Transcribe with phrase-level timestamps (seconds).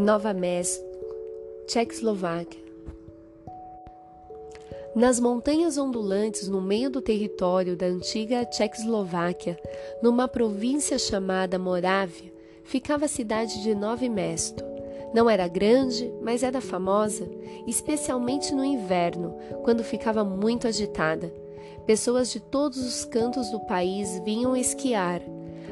[0.00, 0.82] Nova Mesto,
[1.66, 2.64] Tchecoslováquia.
[4.96, 9.60] Nas montanhas ondulantes no meio do território da antiga Tchecoslováquia,
[10.02, 12.32] numa província chamada Morávia,
[12.64, 14.64] ficava a cidade de Nove Mesto.
[15.12, 17.28] Não era grande, mas era famosa,
[17.66, 21.30] especialmente no inverno, quando ficava muito agitada.
[21.84, 25.20] Pessoas de todos os cantos do país vinham esquiar.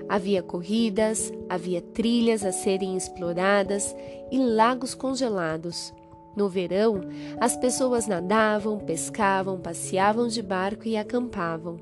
[0.08, 3.94] Havia corridas, havia trilhas a serem exploradas
[4.30, 5.92] e lagos congelados.
[6.34, 7.00] No verão,
[7.40, 11.76] as pessoas nadavam, pescavam, passeavam de barco e acampavam.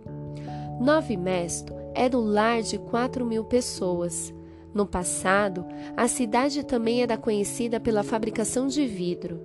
[0.81, 4.35] Nove Mesto era o lar de quatro mil pessoas.
[4.75, 5.65] No passado,
[5.97, 9.41] a cidade também era conhecida pela fabricação de vidro.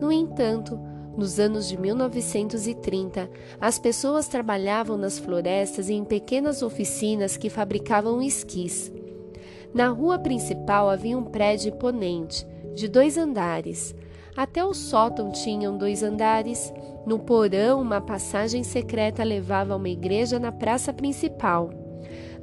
[0.00, 0.80] No entanto,
[1.16, 8.20] nos anos de 1930, as pessoas trabalhavam nas florestas e em pequenas oficinas que fabricavam
[8.20, 8.92] esquis.
[9.72, 13.94] Na rua principal havia um prédio imponente, de dois andares.
[14.36, 16.72] Até o sótão tinham dois andares.
[17.06, 21.70] No porão, uma passagem secreta levava a uma igreja na praça principal.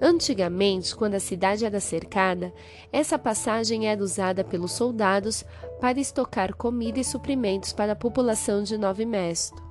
[0.02, 2.52] Antigamente, quando a cidade era cercada,
[2.92, 5.46] essa passagem era usada pelos soldados
[5.82, 9.62] para estocar comida e suprimentos para a população de Nove Mesto.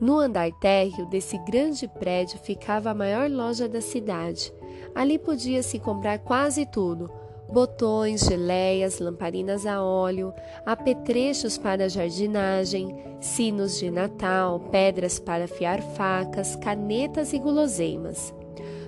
[0.00, 4.52] No andar térreo desse grande prédio ficava a maior loja da cidade.
[4.92, 7.08] Ali podia-se comprar quase tudo:
[7.52, 10.34] botões, geleias, lamparinas a óleo,
[10.66, 18.34] apetrechos para jardinagem, sinos de Natal, pedras para afiar facas, canetas e guloseimas.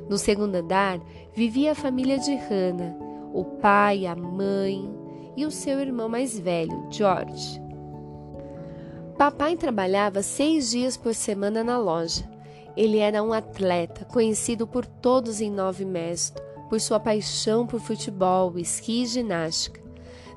[0.08, 1.00] No segundo andar
[1.32, 2.96] vivia a família de Hannah,
[3.32, 5.05] o pai, a mãe
[5.36, 7.60] e o seu irmão mais velho, George.
[9.18, 12.28] Papai trabalhava seis dias por semana na loja.
[12.76, 18.58] Ele era um atleta, conhecido por todos em Nove Mesto, por sua paixão por futebol,
[18.58, 19.80] esqui e ginástica.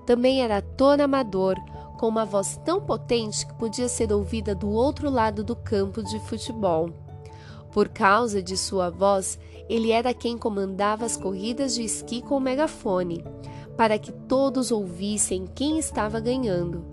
[0.06, 1.56] Também era ator amador,
[2.00, 6.18] com uma voz tão potente que podia ser ouvida do outro lado do campo de
[6.22, 6.90] futebol.
[7.72, 9.38] Por causa de sua voz,
[9.69, 13.24] ele era quem comandava as corridas de esqui com o megafone,
[13.78, 16.84] para que todos ouvissem quem estava ganhando.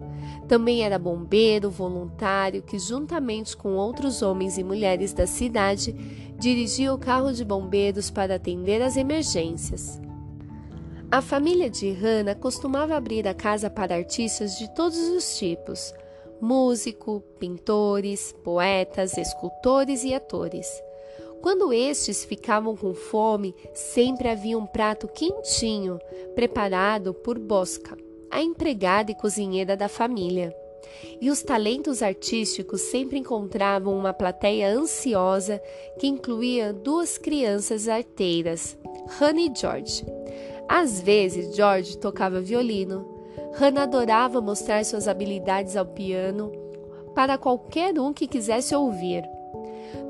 [0.47, 5.93] Também era bombeiro voluntário que, juntamente com outros homens e mulheres da cidade,
[6.39, 10.01] dirigia o carro de bombeiros para atender às emergências.
[11.11, 15.95] A família de Hannah costumava abrir a casa para artistas de todos os tipos
[16.41, 20.67] músico, pintores, poetas, escultores e atores.
[21.41, 25.99] Quando estes ficavam com fome, sempre havia um prato quentinho,
[26.35, 27.97] preparado por Bosca,
[28.31, 30.55] a empregada e cozinheira da família.
[31.21, 35.61] E os talentos artísticos sempre encontravam uma plateia ansiosa
[35.99, 38.77] que incluía duas crianças arteiras,
[39.19, 40.05] Hannah e George.
[40.69, 43.16] Às vezes, George tocava violino,
[43.59, 46.53] Hannah adorava mostrar suas habilidades ao piano
[47.15, 49.25] para qualquer um que quisesse ouvir.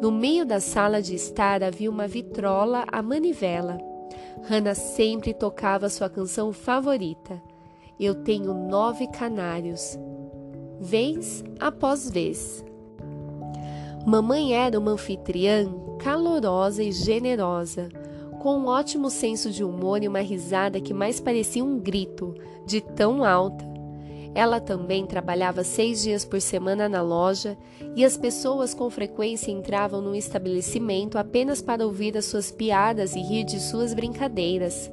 [0.02, 3.78] No meio da sala de estar havia uma vitrola à manivela.
[4.48, 7.40] Hannah sempre tocava sua canção favorita.
[8.00, 9.96] Eu tenho nove canários.
[10.80, 12.64] Vez após vez.
[14.04, 17.88] Mamãe era uma anfitriã calorosa e generosa
[18.36, 22.34] com um ótimo senso de humor e uma risada que mais parecia um grito,
[22.66, 23.64] de tão alta.
[24.34, 27.56] Ela também trabalhava seis dias por semana na loja
[27.94, 33.20] e as pessoas com frequência entravam no estabelecimento apenas para ouvir as suas piadas e
[33.20, 34.91] rir de suas brincadeiras.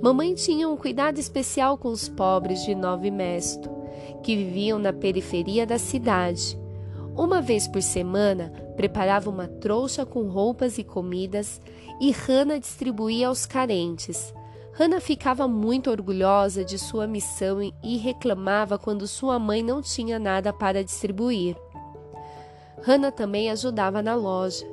[0.00, 3.70] Mamãe tinha um cuidado especial com os pobres de Nove Mesto,
[4.22, 6.61] que viviam na periferia da cidade
[7.16, 11.60] uma vez por semana, preparava uma trouxa com roupas e comidas
[12.00, 14.32] e Hannah distribuía aos carentes.
[14.72, 20.52] Hannah ficava muito orgulhosa de sua missão e reclamava quando sua mãe não tinha nada
[20.52, 21.54] para distribuir.
[22.82, 24.66] Hannah também ajudava na loja.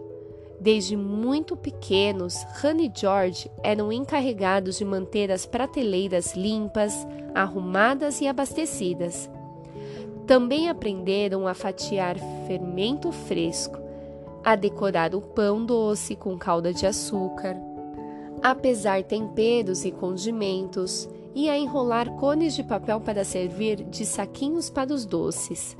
[0.61, 6.93] Desde muito pequenos, Hannah e George eram encarregados de manter as prateleiras limpas,
[7.35, 9.29] arrumadas e abastecidas.
[10.29, 12.15] Também aprenderam a fatiar
[12.45, 13.79] fermento fresco,
[14.43, 17.57] a decorar o pão doce com calda de açúcar,
[18.39, 24.69] a pesar temperos e condimentos e a enrolar cones de papel para servir de saquinhos
[24.69, 25.75] para os doces.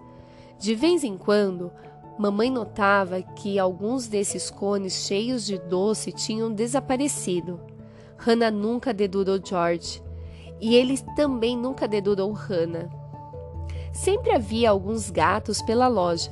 [0.57, 1.71] De vez em quando,
[2.17, 7.59] mamãe notava que alguns desses cones cheios de doce tinham desaparecido.
[8.17, 10.01] Hannah nunca dedurou George
[10.59, 12.98] e ele também nunca dedurou Hannah.
[13.91, 16.31] Sempre havia alguns gatos pela loja,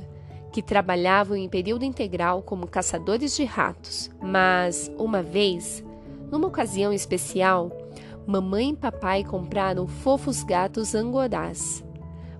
[0.51, 5.83] que trabalhavam em período integral como caçadores de ratos, mas, uma vez,
[6.31, 7.71] numa ocasião especial,
[8.25, 11.83] mamãe e papai compraram fofos gatos angorás,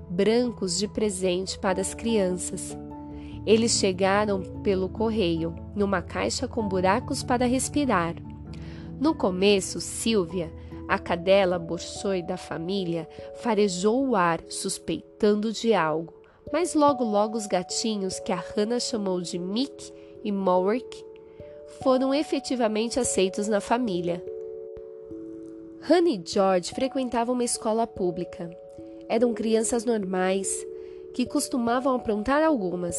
[0.10, 2.78] brancos de presente para as crianças.
[3.46, 8.16] Eles chegaram pelo correio, numa caixa com buracos para respirar.
[9.00, 10.52] No começo, Silvia,
[10.88, 16.14] a cadela bolshoi da família, farejou o ar, suspeitando de algo.
[16.52, 19.92] Mas logo logo os gatinhos, que a Hannah chamou de Mick
[20.24, 21.06] e Morick,
[21.82, 24.24] foram efetivamente aceitos na família.
[25.82, 28.50] Hannah e George frequentavam uma escola pública.
[29.10, 30.48] Eram crianças normais
[31.14, 32.98] que costumavam aprontar algumas,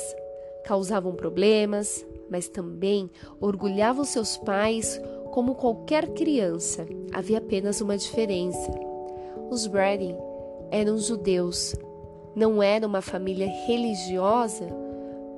[0.65, 5.01] causavam problemas, mas também orgulhavam seus pais
[5.39, 6.85] como qualquer criança.
[7.13, 8.73] Havia apenas uma diferença.
[9.49, 10.13] Os Brady
[10.69, 11.77] eram judeus.
[12.35, 14.67] Não era uma família religiosa,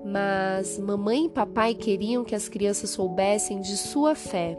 [0.03, 4.57] mas mamãe e papai queriam que as crianças soubessem de sua fé.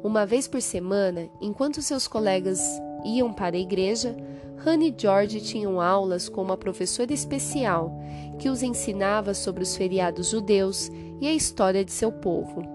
[0.00, 2.60] Uma vez por semana, enquanto seus colegas
[3.04, 4.14] iam para a igreja,
[4.58, 7.92] Hannah e George tinham aulas com uma professora especial
[8.38, 10.88] que os ensinava sobre os feriados judeus
[11.20, 12.71] e a história de seu povo.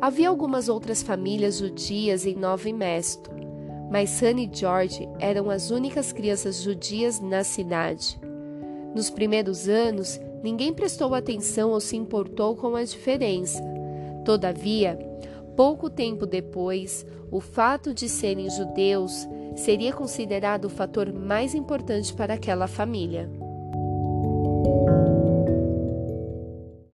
[0.00, 3.30] Havia algumas outras famílias judias em Nova Mesto,
[3.90, 8.18] mas Hannah e George eram as únicas crianças judias na cidade.
[8.94, 13.62] Nos primeiros anos, ninguém prestou atenção ou se importou com a diferença.
[14.24, 14.98] Todavia,
[15.56, 22.34] pouco tempo depois, o fato de serem judeus seria considerado o fator mais importante para
[22.34, 23.30] aquela família.